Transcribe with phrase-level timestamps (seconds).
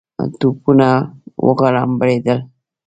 [0.39, 0.89] توپونه
[1.45, 2.39] وغړومبېدل.